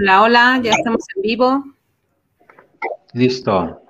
[0.00, 1.64] Hola, hola, ya estamos en vivo.
[3.12, 3.82] Listo.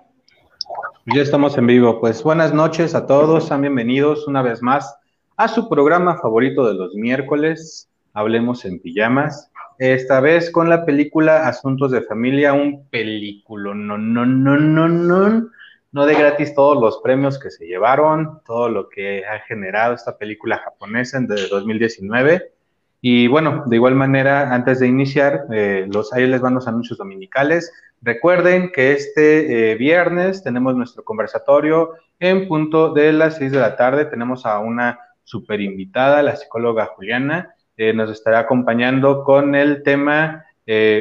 [1.07, 2.01] Ya estamos en vivo.
[2.01, 4.99] Pues buenas noches a todos, sean bienvenidos una vez más
[5.37, 9.53] a su programa favorito de los miércoles, Hablemos en Pijamas.
[9.79, 15.49] Esta vez con la película Asuntos de Familia, un película, no, no, no, no, no,
[15.93, 20.19] no de gratis todos los premios que se llevaron, todo lo que ha generado esta
[20.19, 22.53] película japonesa desde 2019.
[23.01, 26.99] Y bueno, de igual manera, antes de iniciar, eh, los, ahí les van los anuncios
[26.99, 27.73] dominicales.
[28.03, 33.77] Recuerden que este eh, viernes tenemos nuestro conversatorio en punto de las 6 de la
[33.77, 34.05] tarde.
[34.05, 37.55] Tenemos a una super invitada, la psicóloga Juliana.
[37.77, 40.45] Eh, nos estará acompañando con el tema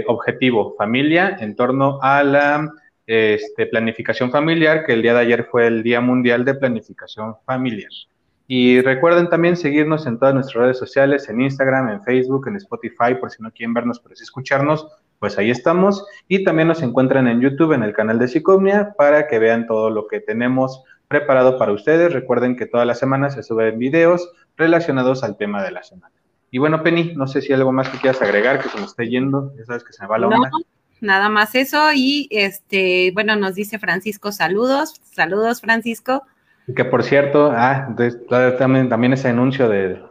[0.08, 2.74] objetivo familia en torno a la
[3.06, 7.92] este, planificación familiar, que el día de ayer fue el Día Mundial de Planificación Familiar.
[8.52, 13.14] Y recuerden también seguirnos en todas nuestras redes sociales, en Instagram, en Facebook, en Spotify,
[13.20, 14.88] por si no quieren vernos, pero sí escucharnos,
[15.20, 16.04] pues ahí estamos.
[16.28, 19.92] Y también nos encuentran en YouTube, en el canal de Psicomnia, para que vean todo
[19.92, 22.12] lo que tenemos preparado para ustedes.
[22.12, 26.16] Recuerden que todas las semanas se suben videos relacionados al tema de la semana.
[26.50, 28.86] Y bueno, Penny, no sé si hay algo más que quieras agregar, que se me
[28.86, 30.50] esté yendo, ya sabes que se me va la onda.
[31.02, 31.94] nada más eso.
[31.94, 35.00] Y este, bueno, nos dice Francisco, saludos.
[35.04, 36.24] Saludos, Francisco.
[36.76, 37.96] Que por cierto, ah,
[38.58, 40.02] también, ese anuncio de...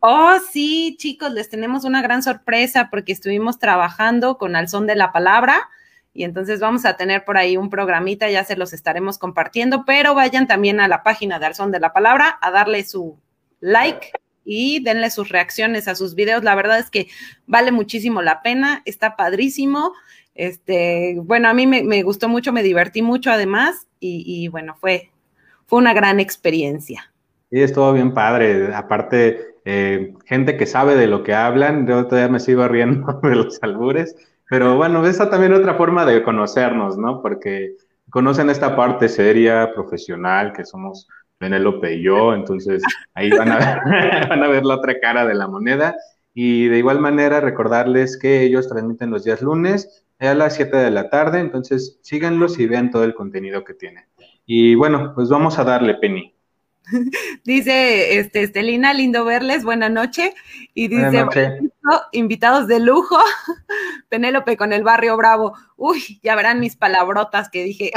[0.00, 4.94] Oh, sí, chicos, les tenemos una gran sorpresa porque estuvimos trabajando con Al Son de
[4.94, 5.68] la Palabra
[6.14, 10.14] y entonces vamos a tener por ahí un programita, ya se los estaremos compartiendo, pero
[10.14, 13.18] vayan también a la página de Al Son de la Palabra a darle su
[13.60, 14.12] like
[14.44, 16.44] y denle sus reacciones a sus videos.
[16.44, 17.08] La verdad es que
[17.46, 19.94] vale muchísimo la pena, está padrísimo.
[20.34, 25.10] Este, bueno, a mí me, gustó mucho, me divertí mucho además y bueno, fue,
[25.68, 27.12] fue una gran experiencia.
[27.50, 28.74] Sí, estuvo bien padre.
[28.74, 33.36] Aparte, eh, gente que sabe de lo que hablan, yo todavía me sigo riendo de
[33.36, 34.16] los albures,
[34.48, 37.20] pero bueno, esa también otra forma de conocernos, ¿no?
[37.20, 37.74] Porque
[38.08, 43.78] conocen esta parte seria, profesional, que somos Penélope y yo, entonces ahí van a, ver,
[44.28, 45.94] van a ver la otra cara de la moneda.
[46.32, 50.90] Y de igual manera, recordarles que ellos transmiten los días lunes a las 7 de
[50.90, 54.04] la tarde, entonces síganlos y vean todo el contenido que tienen.
[54.50, 56.34] Y bueno, pues vamos a darle, Penny.
[57.44, 60.32] Dice este, Estelina, lindo verles, buena noche.
[60.72, 61.26] Y dice,
[62.12, 63.18] invitados de lujo,
[64.08, 65.52] Penélope con el barrio Bravo.
[65.76, 67.90] Uy, ya verán mis palabrotas que dije.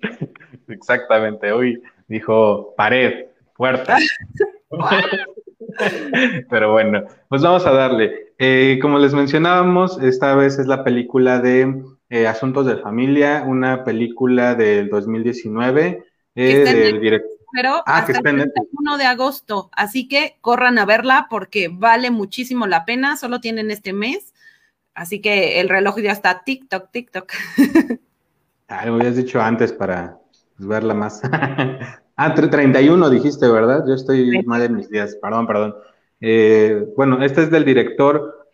[0.68, 3.26] Exactamente, uy, dijo pared,
[3.56, 3.98] puerta.
[6.48, 8.32] Pero bueno, pues vamos a darle.
[8.38, 13.84] Eh, como les mencionábamos, esta vez es la película de eh, Asuntos de Familia, una
[13.84, 17.30] película del 2019 eh, del director.
[17.52, 22.66] Pero ah, hasta el 1 de agosto, así que corran a verla porque vale muchísimo
[22.66, 24.34] la pena, solo tienen este mes,
[24.94, 27.32] así que el reloj ya está TikTok, TikTok.
[28.68, 30.18] Ah, lo habías dicho antes para
[30.58, 31.22] verla más.
[32.16, 33.84] ah, 31 dijiste, ¿verdad?
[33.86, 35.76] Yo estoy mal en mis días, perdón, perdón.
[36.20, 38.48] Eh, bueno, este es del director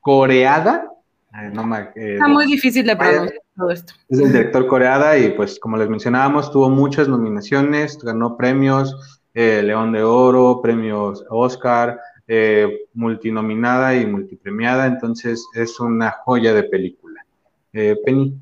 [0.00, 0.90] Coreada,
[1.32, 3.92] eh, Está muy difícil de pronunciar todo esto.
[4.08, 9.62] Es el director coreada y pues como les mencionábamos, tuvo muchas nominaciones, ganó premios, eh,
[9.62, 17.24] León de Oro, premios Oscar, eh, multinominada y multipremiada, entonces es una joya de película.
[18.04, 18.36] Penny.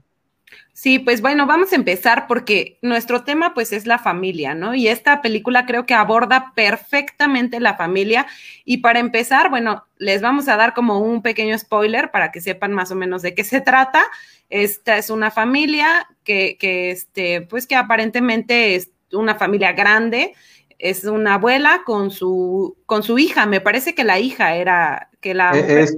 [0.72, 4.76] Sí, pues bueno, vamos a empezar porque nuestro tema pues es la familia, ¿no?
[4.76, 8.28] Y esta película creo que aborda perfectamente la familia.
[8.64, 12.72] Y para empezar, bueno, les vamos a dar como un pequeño spoiler para que sepan
[12.72, 14.04] más o menos de qué se trata.
[14.50, 20.34] Esta es una familia que, que este, pues que aparentemente es una familia grande.
[20.78, 23.46] Es una abuela con su, con su hija.
[23.46, 25.50] Me parece que la hija era que la.
[25.58, 25.88] Eh,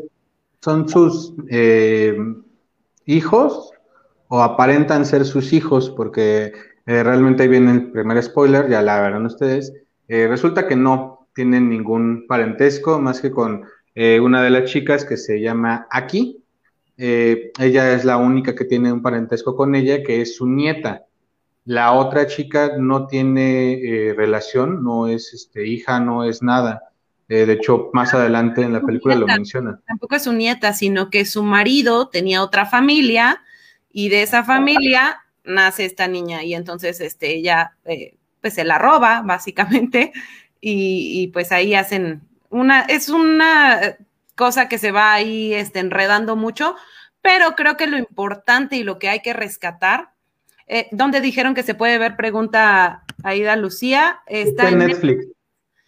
[0.62, 2.16] son sus eh,
[3.04, 3.72] hijos
[4.32, 6.52] o aparentan ser sus hijos, porque
[6.86, 9.72] eh, realmente ahí viene el primer spoiler, ya la verán ustedes.
[10.06, 13.64] Eh, resulta que no tienen ningún parentesco más que con
[13.96, 16.44] eh, una de las chicas que se llama Aki.
[16.96, 21.06] ella es la única que tiene un parentesco con ella, que es su nieta.
[21.64, 26.82] La otra chica no tiene relación, no es este, hija, no es nada.
[27.26, 29.80] de hecho, más adelante en la película lo menciona.
[29.88, 33.40] Tampoco es su nieta, sino que su marido tenía otra familia
[33.92, 38.78] y de esa familia nace esta niña y entonces este, ella eh, pues se la
[38.78, 40.12] roba básicamente
[40.60, 43.96] y, pues ahí hacen una, es una
[44.34, 46.74] cosa que se va ahí este, enredando mucho,
[47.22, 50.10] pero creo que lo importante y lo que hay que rescatar,
[50.66, 55.26] eh, donde dijeron que se puede ver, pregunta Aida Lucía, está, en Netflix.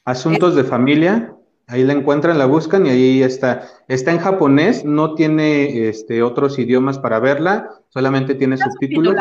[0.05, 1.35] Asuntos de familia,
[1.67, 3.69] Ahí la encuentran, la buscan y ahí está.
[3.89, 9.15] Está en japonés, no tiene este, otros idiomas para verla, solamente tiene subtítulos.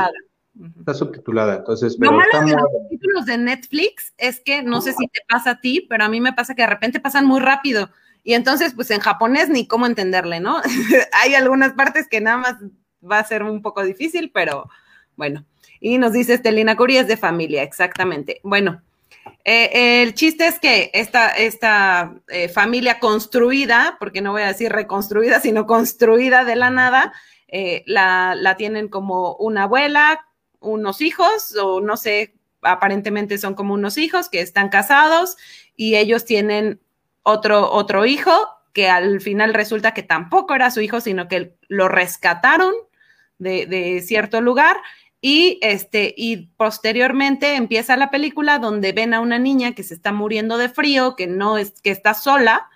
[0.77, 1.95] Está subtitulada, entonces.
[1.97, 5.51] Pero Lo malo de los subtítulos de Netflix es que no sé si te pasa
[5.51, 7.89] a ti, pero a mí me pasa que de repente pasan muy rápido.
[8.23, 10.61] Y entonces, pues en japonés ni cómo entenderle, ¿no?
[11.23, 12.55] Hay algunas partes que nada más
[13.09, 14.69] va a ser un poco difícil, pero
[15.15, 15.45] bueno.
[15.79, 18.39] Y nos dice Estelina Curi, es de familia, exactamente.
[18.43, 18.83] Bueno,
[19.43, 24.71] eh, el chiste es que esta, esta eh, familia construida, porque no voy a decir
[24.71, 27.13] reconstruida, sino construida de la nada,
[27.47, 30.25] eh, la, la, tienen como una abuela,
[30.59, 35.37] unos hijos, o no sé, aparentemente son como unos hijos que están casados
[35.75, 36.79] y ellos tienen
[37.23, 38.31] otro, otro hijo
[38.73, 42.73] que al final resulta que tampoco era su hijo, sino que lo rescataron
[43.37, 44.77] de, de cierto lugar
[45.21, 50.11] y, este, y posteriormente empieza la película donde ven a una niña que se está
[50.11, 52.67] muriendo de frío, que no es, que está sola,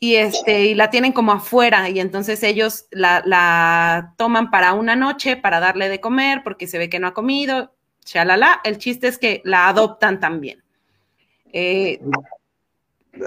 [0.00, 4.96] y, este, y la tienen como afuera, y entonces ellos la, la toman para una
[4.96, 7.72] noche para darle de comer, porque se ve que no ha comido,
[8.04, 8.60] chalala.
[8.64, 10.62] El chiste es que la adoptan también.
[11.52, 12.00] Eh,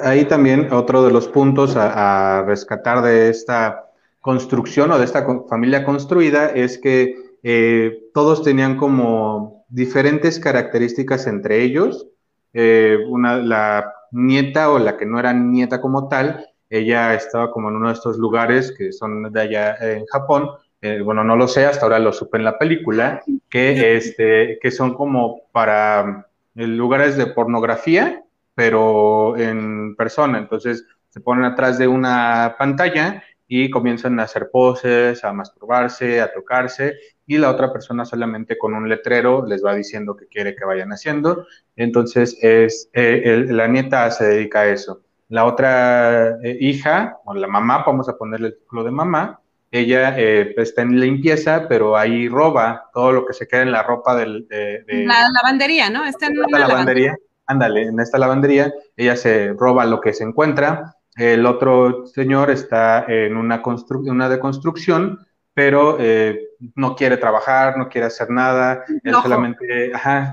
[0.02, 5.86] Ahí también otro de los puntos a rescatar de esta construcción o de esta familia
[5.86, 12.08] construida es que eh, todos tenían como diferentes características entre ellos.
[12.54, 17.70] Eh, una, la nieta o la que no era nieta como tal, ella estaba como
[17.70, 20.50] en uno de estos lugares que son de allá en Japón,
[20.82, 24.72] eh, bueno, no lo sé, hasta ahora lo supe en la película, que, este, que
[24.72, 28.24] son como para lugares de pornografía,
[28.56, 30.40] pero en persona.
[30.40, 36.34] Entonces se ponen atrás de una pantalla y comienzan a hacer poses, a masturbarse, a
[36.34, 36.96] tocarse,
[37.28, 40.92] y la otra persona solamente con un letrero les va diciendo qué quiere que vayan
[40.92, 41.48] haciendo.
[41.76, 45.02] Entonces, es, eh, la nieta se dedica a eso.
[45.30, 49.40] La otra eh, hija, o la mamá, vamos a ponerle el título de mamá,
[49.72, 53.84] ella eh, está en limpieza, pero ahí roba todo lo que se queda en la
[53.84, 56.06] ropa del, de, La lavandería, ¿no?
[56.06, 57.18] Está en la lavandería.
[57.48, 60.96] Ándale, en esta lavandería, ella se roba lo que se encuentra.
[61.16, 63.62] El otro señor está en una,
[64.06, 65.20] una deconstrucción
[65.56, 69.90] pero eh, no quiere trabajar, no quiere hacer nada, él solamente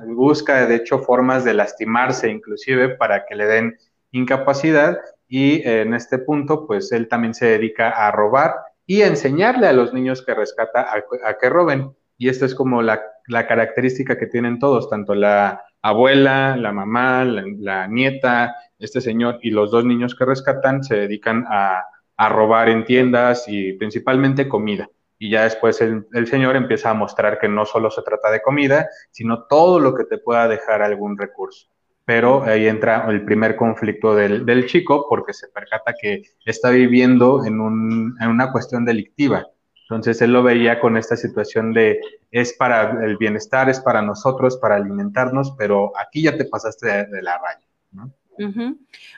[0.09, 3.79] busca, de hecho, formas de lastimarse inclusive para que le den
[4.11, 4.99] incapacidad
[5.29, 9.73] y en este punto, pues él también se dedica a robar y a enseñarle a
[9.73, 11.93] los niños que rescata a, que roben.
[12.19, 17.87] Y esta es como la, característica que tienen todos, tanto la abuela, la mamá, la,
[17.87, 21.85] nieta, este señor y los dos niños que rescatan se dedican a
[22.29, 24.91] robar en tiendas y principalmente comida
[25.23, 28.89] y ya después el, Señor empieza a mostrar que no solo se trata de comida,
[29.13, 31.69] sino todo lo que te pueda dejar algún recurso.
[32.05, 37.45] Pero ahí entra el primer conflicto del, del chico porque se percata que está viviendo
[37.47, 39.47] en, un, en una cuestión delictiva.
[39.89, 42.01] Entonces él lo veía con esta situación de
[42.33, 47.07] es para el bienestar, es para nosotros, para alimentarnos, pero aquí ya te pasaste de,
[47.07, 47.65] de la raya.
[47.93, 48.13] ¿no?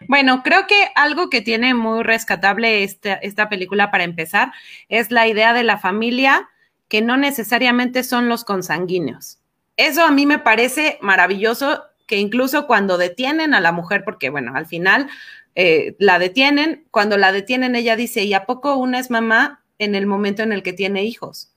[0.09, 4.53] Bueno, creo que algo que tiene muy rescatable esta, esta película para empezar
[4.89, 6.49] es la idea de la familia
[6.89, 9.39] que no necesariamente son los consanguíneos.
[9.77, 14.53] Eso a mí me parece maravilloso que incluso cuando detienen a la mujer, porque bueno,
[14.55, 15.09] al final
[15.55, 19.95] eh, la detienen, cuando la detienen ella dice, ¿y a poco una es mamá en
[19.95, 21.54] el momento en el que tiene hijos?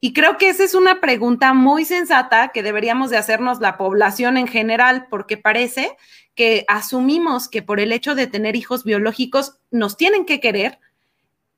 [0.00, 4.36] Y creo que esa es una pregunta muy sensata que deberíamos de hacernos la población
[4.36, 5.96] en general, porque parece
[6.34, 10.78] que asumimos que por el hecho de tener hijos biológicos nos tienen que querer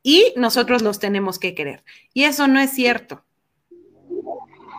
[0.02, 1.84] y nosotros los tenemos que querer.
[2.14, 3.22] Y eso no es cierto.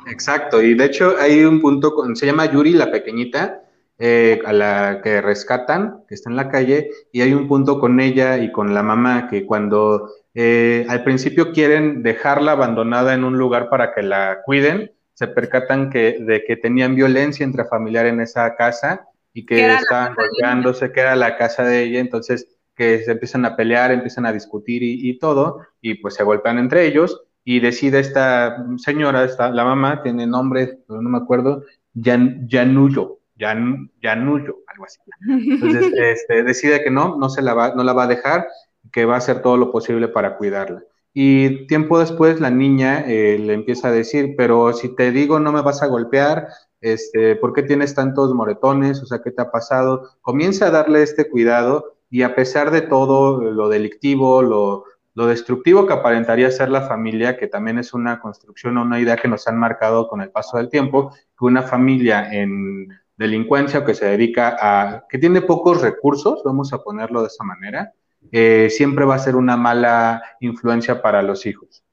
[0.09, 3.61] Exacto, y de hecho hay un punto, se llama Yuri la pequeñita,
[3.99, 7.99] eh, a la que rescatan, que está en la calle, y hay un punto con
[7.99, 13.38] ella y con la mamá que cuando eh, al principio quieren dejarla abandonada en un
[13.38, 18.55] lugar para que la cuiden, se percatan que, de que tenían violencia intrafamiliar en esa
[18.55, 23.45] casa y que estaban golpeándose, que era la casa de ella, entonces que se empiezan
[23.45, 28.00] a pelear, empiezan a discutir y, todo, y pues se golpean entre ellos, y decide
[28.00, 31.63] esta señora, esta, la mamá, tiene nombre, no me acuerdo,
[32.01, 35.00] Jan, Janullo, Janullo, algo así.
[35.27, 38.47] Entonces este, decide que no, no, se la va, no la va a dejar,
[38.91, 40.83] que va a hacer todo lo posible para cuidarla.
[41.13, 45.51] Y tiempo después la niña eh, le empieza a decir, pero si te digo no
[45.51, 46.47] me vas a golpear,
[46.79, 49.01] este, ¿por qué tienes tantos moretones?
[49.01, 50.09] O sea, ¿qué te ha pasado?
[50.21, 54.85] Comienza a darle este cuidado y a pesar de todo lo delictivo, lo,
[55.27, 59.27] destructivo que aparentaría ser la familia, que también es una construcción o una idea que
[59.27, 63.93] nos han marcado con el paso del tiempo, que una familia en delincuencia o que
[63.93, 67.93] se dedica a, que tiene pocos recursos, vamos a ponerlo de esa manera,
[68.31, 71.83] eh, siempre va a ser una mala influencia para los hijos.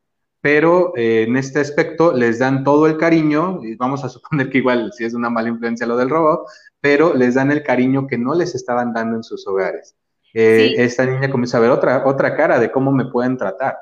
[0.41, 4.59] Pero eh, en este aspecto les dan todo el cariño, y vamos a suponer que
[4.59, 6.47] igual si es una mala influencia lo del robo,
[6.81, 9.97] pero les dan el cariño que no les estaban dando en sus hogares.
[10.35, 13.77] Eh, esta niña comienza a ver otra, otra cara de cómo me pueden tratar.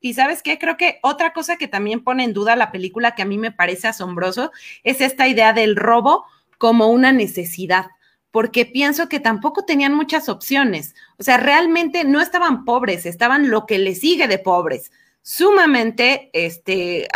[0.00, 3.22] Y sabes qué, creo que otra cosa que también pone en duda la película que
[3.22, 4.50] a mí me parece asombroso
[4.82, 6.24] es esta idea del robo
[6.58, 7.86] como una necesidad,
[8.30, 10.94] porque pienso que tampoco tenían muchas opciones.
[11.18, 14.90] O sea, realmente no estaban pobres, estaban lo que le sigue de pobres
[15.22, 17.06] sumamente este,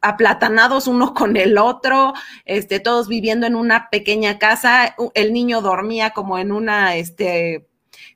[0.00, 6.10] aplatanados uno con el otro, este, todos viviendo en una pequeña casa, el niño dormía
[6.10, 7.66] como en una, este,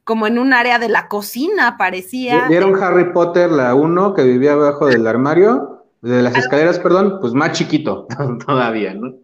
[0.05, 2.49] como en un área de la cocina, parecía.
[2.49, 5.85] ¿Vieron Harry Potter, la uno, que vivía abajo del armario?
[6.01, 8.07] De las escaleras, perdón, pues más chiquito
[8.47, 9.15] todavía, ¿no?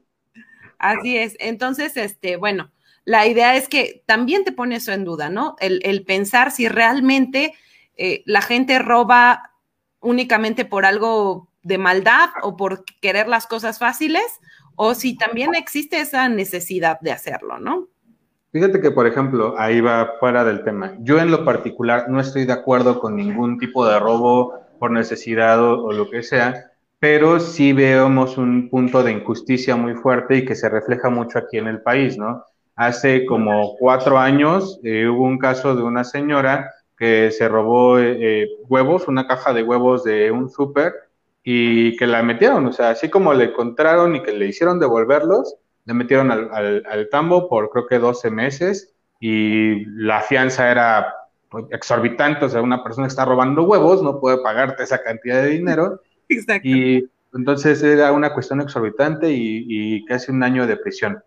[0.78, 1.36] Así es.
[1.38, 2.70] Entonces, este, bueno,
[3.04, 5.56] la idea es que también te pone eso en duda, ¿no?
[5.60, 7.54] El, pensar si realmente
[7.96, 9.52] eh, la gente roba
[10.00, 14.24] únicamente por algo de maldad o por querer las cosas fáciles,
[14.76, 17.88] o si también existe esa necesidad de hacerlo, ¿no?
[18.52, 20.94] Fíjate que, por ejemplo, ahí va fuera del tema.
[21.00, 25.60] Yo en lo particular no estoy de acuerdo con ningún tipo de robo por necesidad
[25.60, 26.70] o, lo que sea,
[27.00, 31.58] pero sí vemos un punto de injusticia muy fuerte y que se refleja mucho aquí
[31.58, 32.44] en el país, ¿no?
[32.76, 38.16] Hace como cuatro años eh, hubo un caso de una señora que se robó eh,
[38.20, 40.92] eh, huevos, una caja de huevos de un súper
[41.44, 45.56] y que la metieron, o sea, así como le encontraron y que le hicieron devolverlos,
[45.84, 51.14] le metieron al, tambo por creo que 12 meses y la fianza era
[51.70, 55.50] exorbitante, o sea, una persona que está robando huevos no puede pagarte esa cantidad de
[55.50, 56.00] dinero.
[56.28, 56.66] Exacto.
[56.66, 61.22] Y entonces era una cuestión exorbitante y, y, casi un año de prisión.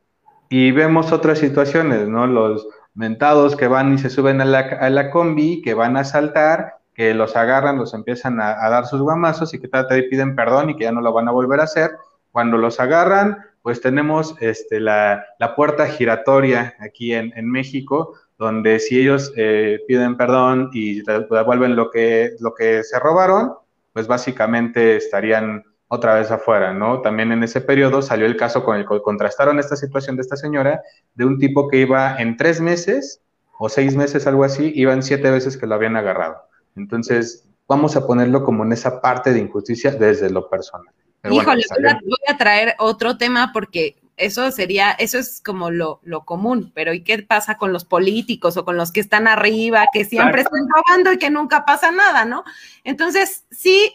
[0.50, 2.28] Y vemos otras situaciones, ¿no?
[2.28, 6.04] Los mentados que van y se suben a la, a la combi, que van a
[6.04, 10.72] saltar, que los agarran, los empiezan a, dar sus guamazos y que te piden perdón
[10.72, 11.92] y que ya no lo van a volver a hacer.
[12.32, 15.24] Cuando los agarran, pues tenemos este, la,
[15.56, 22.32] puerta giratoria aquí en, México, donde si ellos eh, piden perdón y devuelven lo que,
[22.40, 23.54] lo que se robaron,
[23.94, 27.02] pues básicamente estarían otra vez afuera, ¿no?
[27.02, 30.36] También en ese periodo salió el caso con el que contrastaron esta situación de esta
[30.36, 30.82] señora,
[31.16, 33.22] de un tipo que iba en tres meses
[33.58, 36.42] o seis meses, algo así, iban siete veces que lo habían agarrado.
[36.76, 40.94] Entonces, vamos a ponerlo como en esa parte de injusticia desde lo personal.
[41.30, 41.64] Híjole,
[42.04, 47.04] voy, a, traer otro tema porque eso sería, eso es como lo, común, pero ¿y
[47.04, 51.14] qué pasa con los políticos o con los que están arriba, que siempre están robando
[51.14, 52.44] y que nunca pasa nada, ¿no?
[52.84, 53.94] Entonces, sí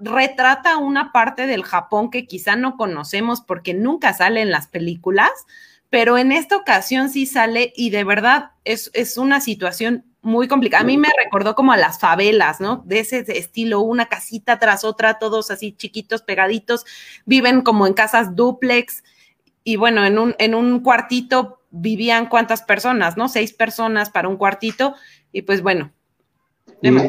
[0.00, 5.30] retrata una parte del Japón que quizá no conocemos porque nunca sale en las películas,
[5.88, 10.82] pero en esta ocasión sí sale y de verdad es, es una situación muy complicada.
[10.82, 12.82] A mí me recordó como a las favelas, ¿no?
[12.86, 16.84] De ese estilo, una casita tras otra, todos así chiquitos, pegaditos,
[17.24, 19.02] viven como en casas duplex
[19.64, 23.28] y bueno, en un, en un cuartito vivían cuántas personas, ¿no?
[23.28, 24.94] Seis personas para un cuartito
[25.32, 25.92] y pues bueno.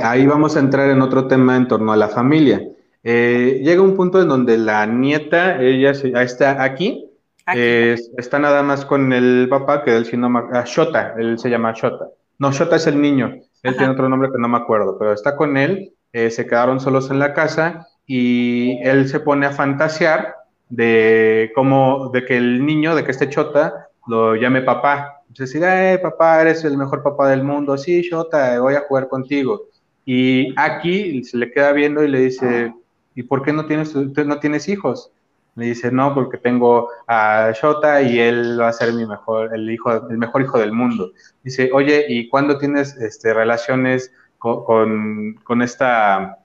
[0.03, 2.61] ahí vamos a entrar en otro tema en torno a la familia.
[3.03, 7.09] Eh, llega un punto en donde la nieta, ella está aquí,
[7.47, 11.73] está nada más con el papá, que él si no, ah, Shota, él se llama
[11.73, 12.09] Shota.
[12.37, 13.33] No, Shota es el niño.
[13.63, 15.93] Él tiene otro nombre que no me acuerdo, pero está con él.
[16.13, 20.35] Eh, se quedaron solos en la casa y él se pone a fantasear
[20.71, 25.21] de cómo, de que el niño, de que este Chota lo llame papá.
[25.27, 27.77] Entonces eh, papá, eres el mejor papá del mundo.
[27.77, 29.67] Sí, Chota, voy a jugar contigo.
[30.05, 32.73] Y aquí se le queda viendo y le dice,
[33.13, 35.11] ¿y por qué no tienes, no tienes hijos?
[35.55, 39.69] Me dice, no, porque tengo a Shota y él va a ser mi mejor, el
[39.69, 41.11] hijo, el mejor hijo del mundo.
[41.43, 46.39] Dice, oye, ¿y cuándo tienes este, relaciones con, con, esta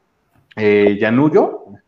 [0.56, 0.98] eh?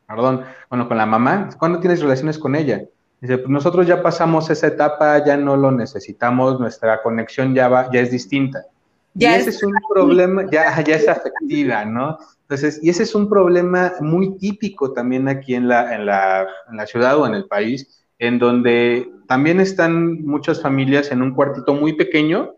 [0.09, 1.51] Perdón, bueno, con la mamá.
[1.59, 2.83] ¿Cuándo tienes relaciones con ella?
[3.21, 7.91] Dice, pues nosotros ya pasamos esa etapa, ya no lo necesitamos, nuestra conexión ya va,
[7.93, 8.65] ya es distinta.
[9.13, 12.19] Ya y ese es un problema, ya, ya es afectiva, ¿no?
[12.43, 16.77] Entonces, y ese es un problema muy típico también aquí en la, en la, en
[16.79, 21.75] la ciudad o en el país, en donde también están muchas familias en un cuartito
[21.75, 22.55] muy pequeño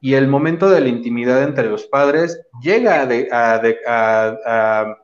[0.00, 4.96] y el momento de la intimidad entre los padres llega a, a, a,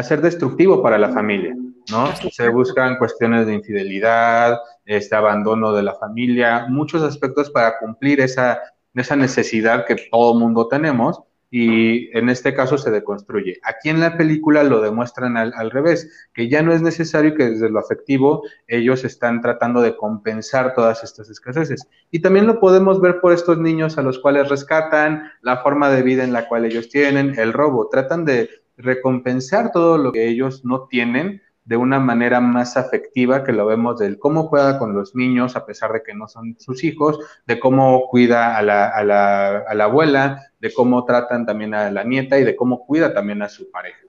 [0.00, 1.54] ser destructivo para la familia,
[1.90, 2.08] ¿no?
[2.30, 8.60] Se buscan cuestiones de infidelidad, este abandono de la familia, muchos aspectos para cumplir esa,
[8.94, 11.20] esa necesidad que todo mundo tenemos
[11.54, 13.60] y en este caso se deconstruye.
[13.62, 17.50] Aquí en la película lo demuestran al, al, revés, que ya no es necesario que
[17.50, 21.86] desde lo afectivo ellos están tratando de compensar todas estas escaseces.
[22.10, 26.02] Y también lo podemos ver por estos niños a los cuales rescatan, la forma de
[26.02, 30.64] vida en la cual ellos tienen, el robo, tratan de recompensar todo lo que ellos
[30.64, 35.14] no tienen de una manera más afectiva que lo vemos del cómo juega con los
[35.14, 39.04] niños a pesar de que no son sus hijos, de cómo cuida a la, a
[39.04, 43.14] la, a la abuela, de cómo tratan también a la nieta y de cómo cuida
[43.14, 44.00] también a su pareja.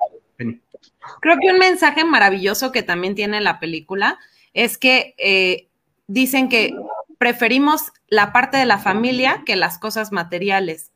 [1.22, 4.18] Creo que un mensaje maravilloso que también tiene la película
[4.54, 5.68] es que eh,
[6.08, 6.74] dicen que
[7.18, 10.92] preferimos la parte de la familia que las cosas materiales.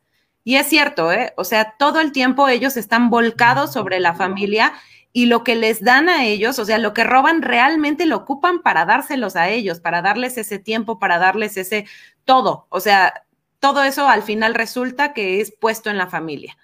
[0.48, 1.34] Y es cierto, ¿eh?
[1.36, 4.72] O sea, todo el tiempo ellos están volcados sobre la familia
[5.12, 8.62] y lo que les dan a ellos, o sea, lo que roban realmente lo ocupan
[8.62, 11.84] para dárselos a ellos, para darles ese tiempo, para darles ese
[12.24, 12.66] todo.
[12.70, 13.26] O sea,
[13.60, 16.56] todo eso al final resulta que es puesto en la familia.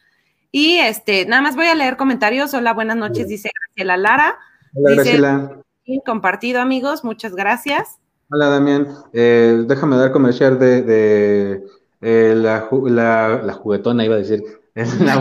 [0.51, 2.55] Y este, nada más voy a leer comentarios.
[2.55, 4.39] Hola, buenas noches, dice Graciela Lara.
[4.73, 5.61] Hola, dice, Graciela.
[6.07, 7.99] Compartido, amigos, muchas gracias.
[8.31, 8.89] Hola, Damián.
[9.13, 11.65] Eh, déjame dar comercial de, de
[12.05, 14.43] eh, la, la, la, juguetona, iba a decir.
[14.75, 15.15] La,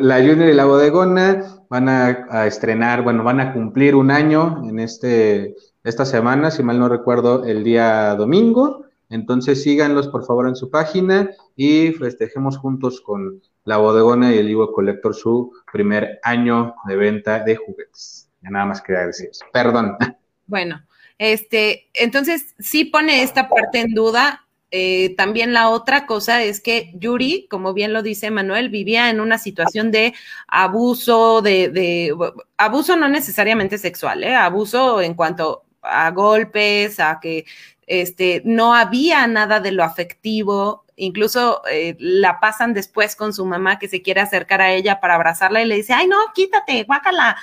[0.00, 4.68] la, Junior y la Bodegona van a, a, estrenar, bueno, van a cumplir un año
[4.68, 8.86] en este, esta semana, si mal no recuerdo, el día domingo.
[9.08, 14.50] Entonces síganlos por favor en su página y festejemos juntos con la bodegona y el
[14.50, 18.28] Ivo Collector su primer año de venta de juguetes.
[18.42, 19.44] Ya nada más quería decir eso.
[19.52, 19.96] Perdón.
[20.46, 20.84] Bueno,
[21.16, 24.48] este, entonces sí pone esta parte en duda.
[24.72, 29.20] Eh, también la otra cosa es que Yuri, como bien lo dice Manuel, vivía en
[29.20, 30.14] una situación de
[30.46, 32.14] abuso, de, de
[32.56, 34.34] abuso no necesariamente sexual, ¿eh?
[34.34, 37.46] abuso en cuanto a golpes, a que
[37.86, 43.80] este, no había nada de lo afectivo, incluso eh, la pasan después con su mamá
[43.80, 47.36] que se quiere acercar a ella para abrazarla y le dice, ay no, quítate, guácala.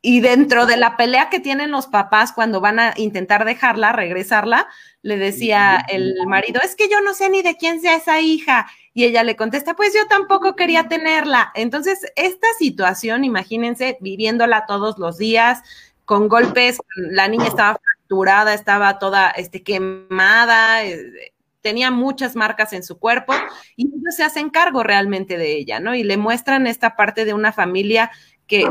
[0.00, 4.68] Y dentro de la pelea que tienen los papás cuando van a intentar dejarla, regresarla,
[5.02, 8.68] le decía el marido, es que yo no sé ni de quién sea esa hija.
[8.94, 11.50] Y ella le contesta, pues yo tampoco quería tenerla.
[11.54, 15.62] Entonces, esta situación, imagínense, viviéndola todos los días,
[16.04, 22.82] con golpes, la niña estaba fracturada, estaba toda este, quemada, eh, tenía muchas marcas en
[22.82, 23.34] su cuerpo
[23.76, 25.94] y ellos se hacen cargo realmente de ella, ¿no?
[25.94, 28.10] Y le muestran esta parte de una familia
[28.48, 28.64] que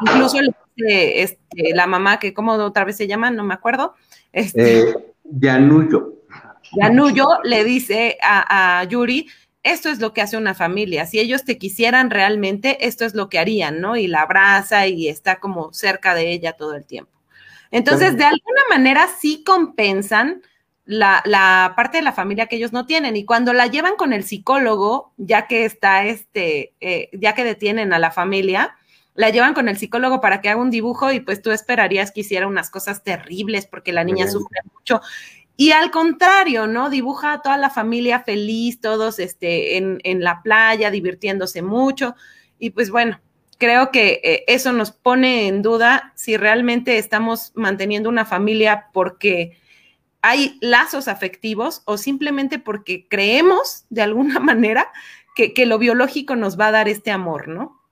[0.00, 3.94] incluso le dice este, la mamá, que como otra vez se llama, no me acuerdo.
[4.32, 6.12] Este, eh, Yanuyo.
[6.72, 9.28] Yanuyo le dice a, a Yuri,
[9.62, 11.06] esto es lo que hace una familia.
[11.06, 13.96] Si ellos te quisieran realmente, esto es lo que harían, ¿no?
[13.96, 17.12] Y la abraza y está como cerca de ella todo el tiempo.
[17.70, 20.42] Entonces, de alguna manera sí compensan
[20.84, 23.16] la, la, parte de la familia que ellos no tienen.
[23.16, 27.92] Y cuando la llevan con el psicólogo, ya que está este, eh, ya que detienen
[27.92, 28.76] a la familia,
[29.14, 32.20] la llevan con el psicólogo para que haga un dibujo y pues tú esperarías que
[32.20, 35.00] hiciera unas cosas terribles porque la niña sufre mucho.
[35.56, 36.90] Y al contrario, ¿no?
[36.90, 42.16] Dibuja a toda la familia feliz, todos este, en, en la playa, divirtiéndose mucho.
[42.58, 43.20] Y pues bueno,
[43.58, 49.58] creo que eh, eso nos pone en duda si realmente estamos manteniendo una familia porque
[50.22, 54.88] hay lazos afectivos o simplemente porque creemos de alguna manera
[55.36, 57.83] que, que, lo biológico nos va a dar este amor, ¿no?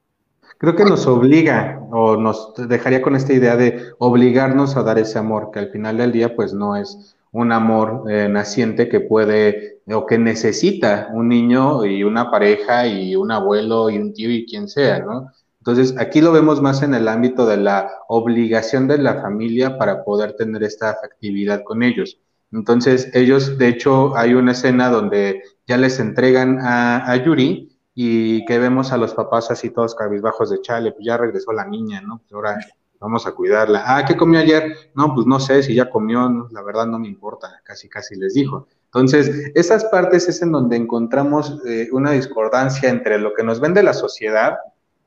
[0.62, 5.18] Creo que nos obliga o nos dejaría con esta idea de obligarnos a dar ese
[5.18, 9.80] amor, que al final del día pues no es un amor eh, naciente que puede
[9.92, 14.46] o que necesita un niño y una pareja y un abuelo y un tío y
[14.46, 15.32] quien sea, ¿no?
[15.58, 20.04] Entonces, aquí lo vemos más en el ámbito de la obligación de la familia para
[20.04, 22.20] poder tener esta afectividad con ellos.
[22.52, 28.44] Entonces, ellos, de hecho, hay una escena donde ya les entregan a, a Yuri y
[28.44, 32.00] que vemos a los papás así todos cabizbajos de chale, pues ya regresó la niña,
[32.00, 32.18] ¿no?
[32.18, 32.58] Pues ahora
[33.00, 33.82] vamos a cuidarla.
[33.84, 34.74] Ah, ¿qué comió ayer?
[34.94, 38.34] No, pues no sé si ya comió, la verdad no me importa, casi casi les
[38.34, 38.68] dijo.
[38.86, 43.82] Entonces, esas partes es en donde encontramos eh, una discordancia entre lo que nos vende
[43.82, 44.58] la sociedad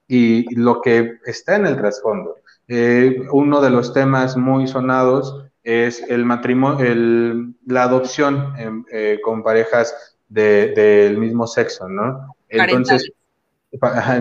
[0.08, 2.36] y lo que está en el trasfondo.
[2.68, 8.54] Eh, uno de los temas muy sonados es el matrimonio, el, la adopción
[8.92, 12.36] eh, con parejas del de, mismo sexo, ¿no?
[12.58, 13.12] Entonces,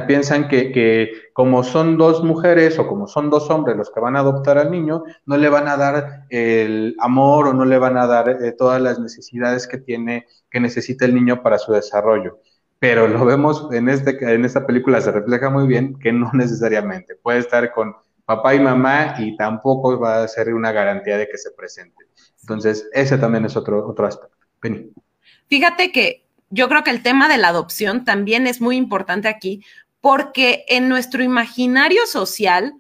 [0.07, 4.17] piensan que, que, como son dos mujeres o como son dos hombres los que van
[4.17, 7.97] a adoptar al niño, no le van a dar el amor o no le van
[7.97, 12.41] a dar eh, todas las necesidades que tiene, que necesita el niño para su desarrollo
[12.85, 17.15] pero lo vemos en, este, en esta película, se refleja muy bien que no necesariamente.
[17.17, 21.39] Puede estar con papá y mamá y tampoco va a ser una garantía de que
[21.39, 22.05] se presente.
[22.43, 24.37] Entonces, ese también es otro, otro aspecto.
[24.61, 24.91] Penny.
[25.49, 29.65] Fíjate que yo creo que el tema de la adopción también es muy importante aquí
[30.01, 32.75] porque en nuestro imaginario social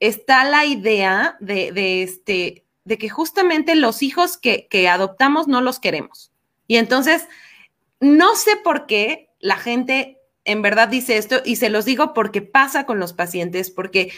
[0.00, 5.80] está la idea de, este, de que justamente los hijos que, que adoptamos no los
[5.80, 6.30] queremos.
[6.66, 7.26] Y entonces,
[8.00, 12.42] no sé por qué la gente en verdad dice esto y se los digo porque
[12.42, 14.12] pasa con los pacientes, porque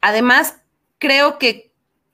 [0.00, 0.56] además
[0.98, 1.72] creo que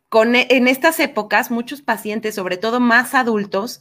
[0.09, 3.81] con, en estas épocas muchos pacientes, sobre todo más adultos,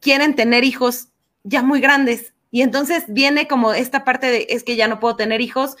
[0.00, 1.08] quieren tener hijos
[1.46, 5.16] ya muy grandes y entonces viene como esta parte de, es que ya no puedo
[5.16, 5.76] tener hijos,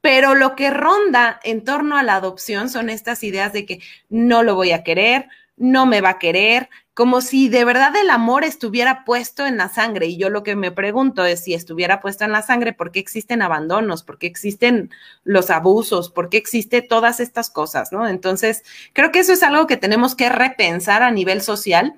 [0.00, 4.42] pero lo que ronda en torno a la adopción son estas ideas de que no
[4.42, 8.44] lo voy a querer, no me va a querer, como si de verdad el amor
[8.44, 10.06] estuviera puesto en la sangre.
[10.06, 13.00] Y yo lo que me pregunto es si estuviera puesto en la sangre, ¿por qué
[13.00, 14.02] existen abandonos?
[14.02, 14.90] ¿Por qué existen
[15.24, 16.10] los abusos?
[16.10, 17.90] ¿Por qué existe todas estas cosas?
[17.90, 18.06] ¿no?
[18.06, 21.94] Entonces, creo que eso es algo que tenemos que repensar a nivel social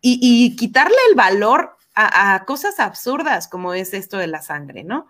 [0.00, 5.06] y, y quitarle el valor a, cosas absurdas como es esto de la sangre, ¿no?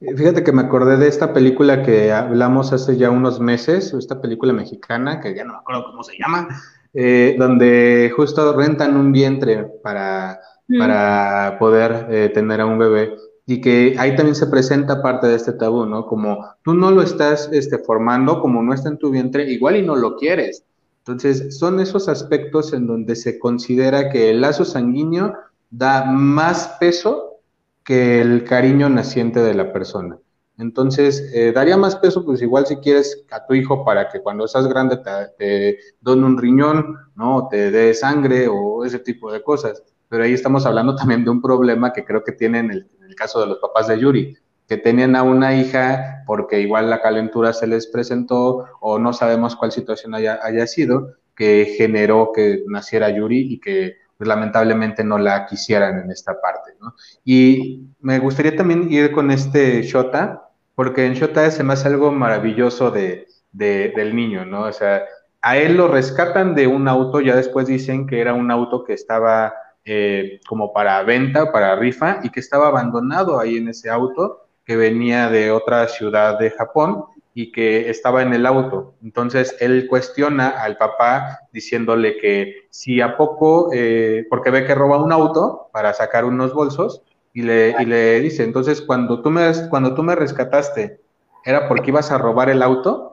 [0.00, 4.52] Fíjate que me acordé de esta película que hablamos hace ya unos meses, esta película
[4.52, 6.48] mexicana, que ya no me acuerdo cómo se llama,
[6.92, 10.78] eh, donde justo rentan un vientre para, mm.
[10.78, 13.14] para poder eh, tener a un bebé
[13.50, 16.06] y que ahí también se presenta parte de este tabú, ¿no?
[16.06, 19.82] Como tú no lo estás este, formando, como no está en tu vientre, igual y
[19.82, 20.64] no lo quieres.
[20.98, 25.34] Entonces, son esos aspectos en donde se considera que el lazo sanguíneo
[25.70, 27.38] da más peso
[27.84, 30.18] que el cariño naciente de la persona.
[30.58, 34.46] Entonces, eh, daría más peso, pues igual si quieres a tu hijo para que cuando
[34.46, 37.48] seas grande te, te un riñón, ¿no?
[37.50, 39.82] Te dé sangre o ese tipo de cosas.
[40.08, 43.14] Pero ahí estamos hablando también de un problema que creo que tienen el, en el
[43.14, 44.36] caso de los papás de Yuri,
[44.68, 49.56] que tenían a una hija porque igual la calentura se les presentó o no sabemos
[49.56, 55.16] cuál situación haya, haya sido, que generó que naciera Yuri y que pues lamentablemente no
[55.16, 56.94] la quisieran en esta parte, ¿no?
[57.24, 62.12] Y me gustaría también ir con este Shota, porque en Shota se me hace algo
[62.12, 64.64] maravilloso de, del niño, ¿no?
[64.64, 65.04] O sea,
[65.40, 68.92] a él lo rescatan de un auto, ya después dicen que era un auto que
[68.92, 69.54] estaba
[69.86, 74.76] eh, como para venta, para rifa, y que estaba abandonado ahí en ese auto, que
[74.76, 78.94] venía de otra ciudad de Japón, y que estaba en el auto.
[79.02, 85.02] Entonces él cuestiona al papá diciéndole que si a poco, eh, porque ve que roba
[85.02, 89.50] un auto para sacar unos bolsos y le, y le dice, entonces cuando tú, me,
[89.68, 91.00] cuando tú me rescataste,
[91.44, 93.10] ¿era porque ibas a robar el auto?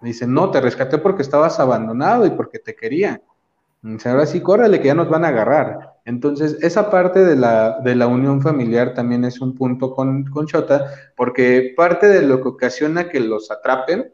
[0.00, 3.20] dice, no, te rescaté porque estabas abandonado y porque te quería.
[3.82, 5.97] dice, ahora sí, córrele, que ya nos van a agarrar.
[6.08, 10.46] Entonces, esa parte de la, de la unión familiar también es un punto con, con
[11.14, 14.10] porque parte de lo que ocasiona que los atrapen,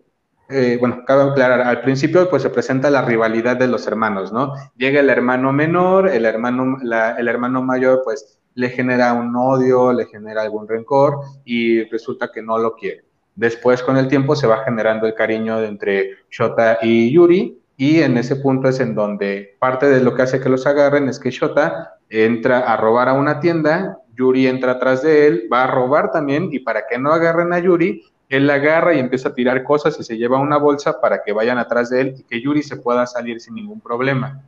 [0.48, 4.54] eh, bueno, cabe aclarar, al principio pues se presenta la rivalidad de los hermanos, ¿no?
[4.76, 6.78] Llega el hermano menor, el hermano,
[7.16, 12.42] el hermano mayor pues le genera un odio, le genera algún rencor y resulta que
[12.42, 13.04] no lo quiere.
[13.36, 18.16] Después con el tiempo se va generando el cariño entre Shota y Yuri y en
[18.16, 21.30] ese punto es en donde parte de lo que hace que los agarren es que
[21.30, 26.12] Shota entra a robar a una tienda, Yuri entra atrás de él, va a robar
[26.12, 29.64] también y para que no agarren a Yuri, él la agarra y empieza a tirar
[29.64, 32.62] cosas y se lleva una bolsa para que vayan atrás de él y que Yuri
[32.62, 34.40] se pueda salir sin ningún problema.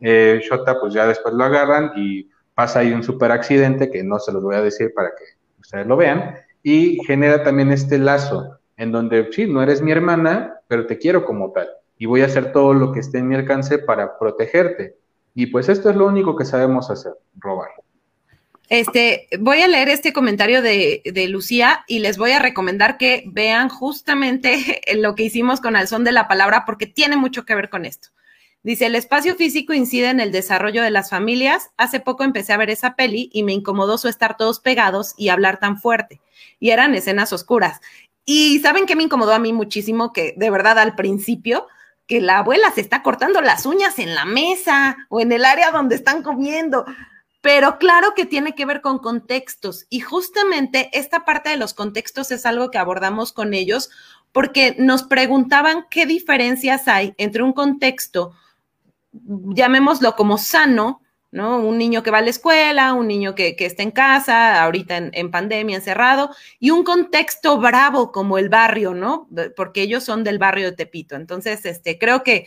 [0.00, 4.18] Eh, Shota pues ya después lo agarran y pasa ahí un super accidente que no
[4.18, 5.24] se los voy a decir para que
[5.60, 10.60] ustedes lo vean y genera también este lazo en donde sí, no eres mi hermana,
[10.66, 11.68] pero te quiero como tal
[12.00, 14.96] y voy a hacer todo lo que esté en mi alcance para protegerte.
[15.34, 17.68] Y pues esto es lo único que sabemos hacer, robar.
[18.70, 23.24] Este, voy a leer este comentario de, de, Lucía y les voy a recomendar que
[23.26, 27.54] vean justamente lo que hicimos con el son de la palabra porque tiene mucho que
[27.54, 28.08] ver con esto.
[28.62, 31.70] Dice, el espacio físico incide en el desarrollo de las familias.
[31.76, 35.28] Hace poco empecé a ver esa peli y me incomodó su estar todos pegados y
[35.28, 36.22] hablar tan fuerte.
[36.60, 37.82] Y eran escenas oscuras.
[38.24, 41.66] Y saben que me incomodó a mí muchísimo que de verdad al principio
[42.10, 45.70] que la abuela se está cortando las uñas en la mesa o en el área
[45.70, 46.84] donde están comiendo.
[47.40, 52.32] Pero claro que tiene que ver con contextos y justamente esta parte de los contextos
[52.32, 53.90] es algo que abordamos con ellos
[54.32, 58.34] porque nos preguntaban qué diferencias hay entre un contexto,
[59.12, 61.58] llamémoslo como sano, ¿no?
[61.58, 65.30] Un niño que va a la escuela, un niño que, está en casa, ahorita en,
[65.30, 69.28] pandemia, encerrado, y un contexto bravo como el barrio, ¿no?
[69.56, 71.16] Porque ellos son del barrio de Tepito.
[71.16, 72.46] Entonces, este, creo que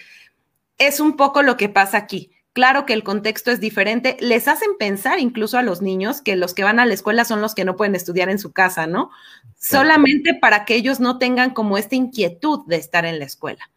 [0.77, 2.31] es un poco lo que pasa aquí.
[2.53, 6.53] Claro que el contexto es diferente, les hacen pensar incluso a los niños que los
[6.53, 9.09] que van a la escuela son los que no pueden estudiar en su casa, ¿no?
[9.57, 13.71] Solamente para que ellos no tengan como esta inquietud de estar en la escuela.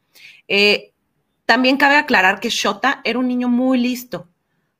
[0.46, 0.92] Eh,
[1.46, 4.28] también cabe aclarar que Shota era un niño muy listo,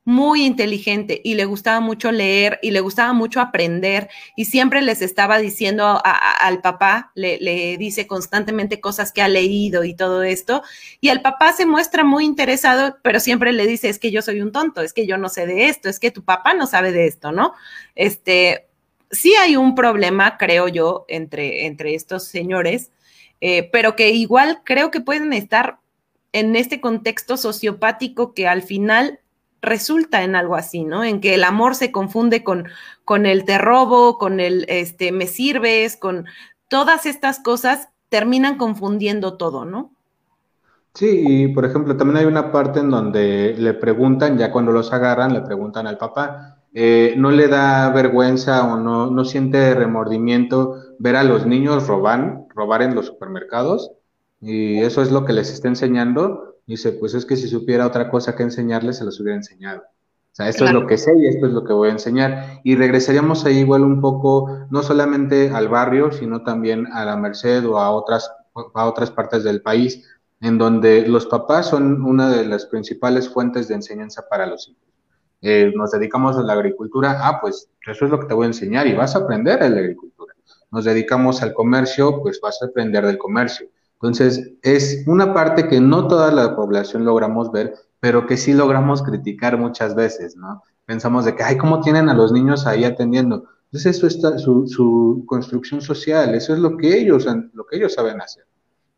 [0.07, 5.03] muy inteligente y le gustaba mucho leer y le gustaba mucho aprender y siempre les
[5.03, 10.63] estaba diciendo al papá, le, dice constantemente cosas que ha leído y todo esto,
[11.01, 14.41] y el papá se muestra muy interesado, pero siempre le dice, es que yo soy
[14.41, 16.93] un tonto, es que yo no sé de esto, es que tu papá no sabe
[16.93, 17.55] de esto, ¿no?
[17.97, 18.69] Este,
[19.11, 22.93] sí hay un problema, creo yo, entre, entre estos señores,
[23.41, 25.81] eh, pero que igual creo que pueden estar
[26.33, 29.19] en este contexto sociopático que al final
[29.63, 31.05] resulta en algo así, ¿no?
[31.05, 32.69] En que el amor se confunde con,
[33.05, 36.27] con el te robo, con el este, me sirves, con
[36.69, 39.91] todas estas cosas terminan confundiendo todo, ¿no?
[40.95, 44.93] Sí, y por ejemplo, también hay una parte en donde le preguntan, ya cuando los
[44.93, 50.77] agarran, le preguntan al papá, eh, ¿no le da vergüenza o no, no siente remordimiento
[50.99, 53.93] ver a los niños robar, robar en los supermercados?
[54.41, 58.11] Y eso es lo que les está enseñando dice, pues es que si supiera otra
[58.11, 59.83] cosa que enseñarles, se los hubiera enseñado.
[59.83, 62.61] O sea, esto es lo que sé y esto es lo que voy a enseñar.
[62.63, 67.67] Y regresaríamos ahí igual un poco, no solamente al barrio, sino también a la Merced
[67.67, 68.31] o a otras,
[68.75, 70.07] a otras partes del país,
[70.43, 74.83] en donde los papás son una de las principales fuentes de enseñanza para los hijos.
[75.41, 78.49] Eh, nos dedicamos a la agricultura, ah, pues eso es lo que te voy a
[78.49, 80.35] enseñar y vas a aprender a la agricultura.
[80.71, 83.69] Nos dedicamos al comercio, pues vas a aprender del comercio.
[83.97, 89.03] Entonces, es una parte que no toda la población logramos ver, pero que sí logramos
[89.03, 90.63] criticar muchas veces, ¿no?
[90.85, 93.45] Pensamos de que, ay, ¿cómo tienen a los niños ahí atendiendo?
[93.65, 97.95] Entonces, eso es su, su construcción social, eso es lo que ellos, lo que ellos
[97.95, 98.45] saben hacer.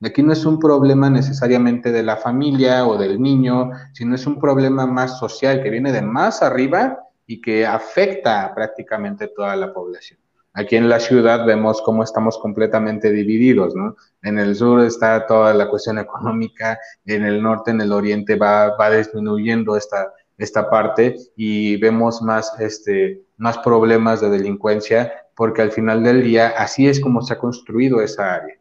[0.02, 4.38] Aquí no es un problema necesariamente de la familia o del niño, sino es un
[4.38, 10.20] problema más social que viene de más arriba y que afecta prácticamente toda la población.
[10.54, 13.96] Aquí en la ciudad vemos cómo estamos completamente divididos, ¿no?
[14.22, 18.76] En el sur está toda la cuestión económica, en el norte, en el oriente va,
[18.76, 25.70] va disminuyendo esta, esta parte y vemos más, este, más problemas de delincuencia porque al
[25.70, 28.56] final del día así es como se ha construido esa área,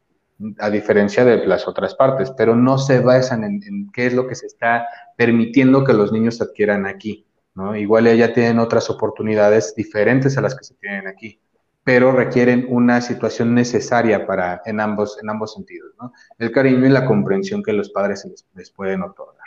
[0.59, 4.27] a diferencia de las otras partes, pero no se basan en, en qué es lo
[4.27, 7.75] que se está permitiendo que los niños adquieran aquí, ¿no?
[7.75, 11.41] Igual ya tienen otras oportunidades diferentes a las que se tienen aquí
[11.87, 16.11] pero requieren una situación necesaria para en ambos, en ambos sentidos, ¿no?
[16.37, 19.45] El cariño y la comprensión que los padres les, pueden otorgar.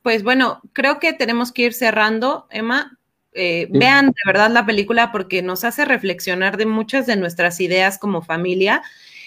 [0.00, 2.96] Pues bueno, creo que tenemos que ir cerrando, Emma.
[3.34, 7.98] Eh, vean de verdad la película porque nos hace reflexionar de muchas de nuestras ideas
[7.98, 8.82] como familia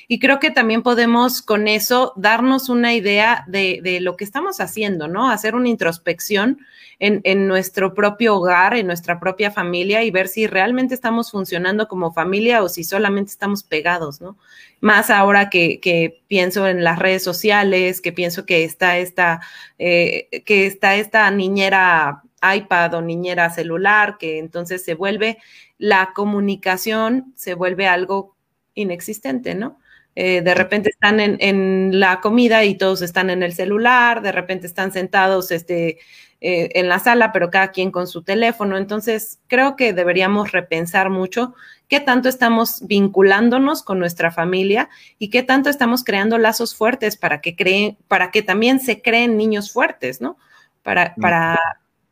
[0.08, 4.60] y creo que también podemos con eso darnos una idea de, de lo que estamos
[4.62, 5.30] haciendo, ¿no?
[5.30, 6.60] Hacer una introspección
[7.00, 12.12] en, nuestro propio hogar, en nuestra propia familia y ver si realmente estamos funcionando como
[12.12, 14.38] familia o si solamente estamos pegados, ¿no?
[14.82, 19.42] Más ahora que, pienso en las redes sociales, que pienso que está esta,
[19.78, 25.38] eh, que está esta niñera iPad o niñera celular, que entonces se vuelve
[25.78, 28.37] la comunicación, se vuelve algo
[28.78, 29.80] inexistente, ¿no?
[30.16, 34.32] Eh, de repente están en, en, la comida y todos están en el celular, de
[34.32, 36.00] repente están sentados este,
[36.40, 38.78] eh, en la sala, pero cada quien con su teléfono.
[38.78, 41.56] Entonces, creo que deberíamos repensar mucho
[41.88, 47.42] qué tanto estamos vinculándonos con nuestra familia y qué tanto estamos creando lazos fuertes para
[47.42, 50.38] que creen, para que también se creen niños fuertes, ¿no?
[50.84, 51.60] Para, para,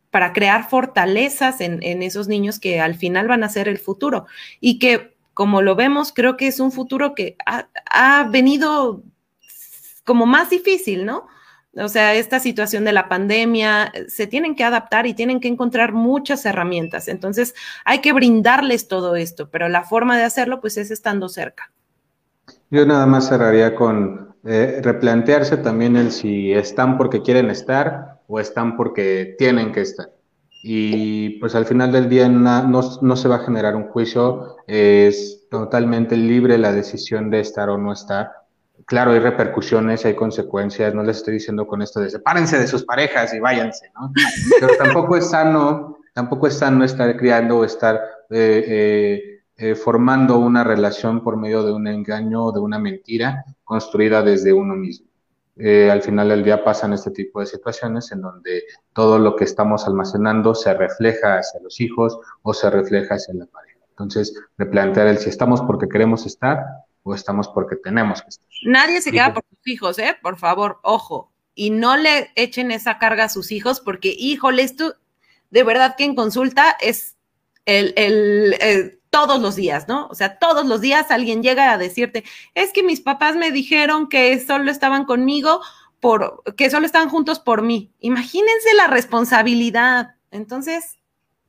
[0.09, 4.25] para crear fortalezas en, esos niños que al final van a ser el futuro
[4.59, 9.03] y que, como lo vemos, creo que es un futuro que ha, venido
[10.05, 11.27] como más difícil, ¿no?
[11.77, 15.49] o sea, esta situación de la pandemia, eh, se tienen que adaptar y tienen que
[15.49, 17.09] encontrar muchas herramientas.
[17.09, 21.73] Entonces, hay que brindarles todo esto, pero la forma de hacerlo, pues, es estando cerca.
[22.69, 28.39] Yo nada más cerraría con eh, replantearse también el si están porque quieren estar o
[28.39, 30.14] están porque tienen que estar.
[30.67, 35.47] Y pues al final del día no, no se va a generar un juicio, es
[35.51, 38.31] totalmente libre la decisión de estar o no estar
[38.85, 42.83] claro, hay repercusiones, hay consecuencias, no les estoy diciendo con esto de sepárense de sus
[42.83, 44.11] parejas y váyanse, ¿no?
[44.59, 47.95] Pero tampoco es sano, tampoco es sano estar criando o estar
[48.29, 53.45] eh, eh, eh, formando una relación por medio de un engaño o de una mentira
[53.63, 55.07] construida desde uno mismo.
[55.57, 58.63] Al final del día pasan este tipo de situaciones en donde
[58.93, 63.45] todo lo que estamos almacenando se refleja hacia los hijos o se refleja hacia la
[63.45, 63.79] pareja.
[63.89, 66.59] Entonces, replantear el si estamos porque queremos estar
[67.03, 68.47] o estamos porque tenemos que estar.
[68.65, 70.17] Nadie se queda por sus hijos, ¿eh?
[70.21, 71.31] Por favor, ojo.
[71.53, 74.95] Y no le echen esa carga a sus hijos porque, híjole, esto
[75.51, 77.15] de verdad que en consulta es
[77.65, 80.07] el, el, todos los días, ¿no?
[80.07, 84.09] O sea, todos los días alguien llega a decirte, es que mis papás me dijeron
[84.09, 85.61] que solo estaban conmigo
[86.01, 87.93] por, que solo están juntos por mí.
[88.01, 90.15] Imagínense la responsabilidad.
[90.31, 90.99] Entonces,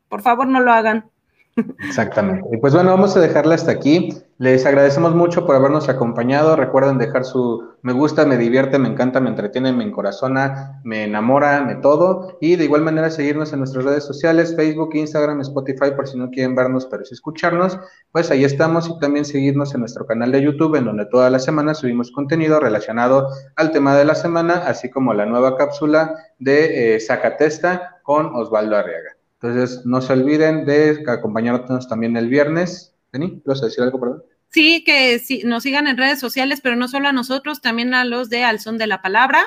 [0.08, 1.10] por favor, no lo hagan.
[1.56, 2.48] Exactamente.
[2.52, 4.10] Y pues bueno, vamos a dejarla hasta aquí.
[4.38, 6.54] Les agradecemos mucho por habernos acompañado.
[6.54, 11.62] Recuerden dejar su me gusta, me divierte, me encanta, me entretiene, me encorazona, me enamora,
[11.62, 12.36] me todo.
[12.40, 16.30] Y de igual manera seguirnos en nuestras redes sociales, Facebook, Instagram, Spotify, por si no
[16.30, 17.78] quieren vernos, pero sí escucharnos.
[18.12, 21.38] Pues ahí estamos y también seguirnos en nuestro canal de YouTube, en donde toda la
[21.38, 26.96] semana subimos contenido relacionado al tema de la semana, así como la nueva cápsula de
[26.96, 29.15] eh, Zacatesta con Osvaldo Arriaga.
[29.46, 32.94] Entonces, no se olviden de acompañarnos también el viernes.
[33.10, 34.22] Teni, ¿vas a decir algo, perdón?
[34.50, 38.04] Sí, que sí, nos sigan en redes sociales, pero no solo a nosotros, también a
[38.04, 39.44] los de Al Son de la Palabra.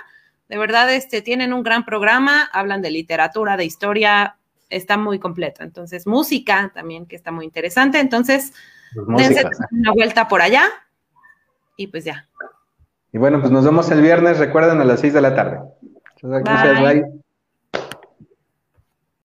[0.47, 4.37] De verdad, este, tienen un gran programa, hablan de literatura, de historia,
[4.69, 5.63] está muy completo.
[5.63, 7.99] Entonces, música también, que está muy interesante.
[7.99, 8.53] Entonces,
[8.93, 10.63] pues dense una vuelta por allá
[11.75, 12.27] y pues ya.
[13.11, 15.59] Y bueno, pues nos vemos el viernes, recuerden, a las 6 de la tarde.
[16.21, 17.18] Gracias, bye.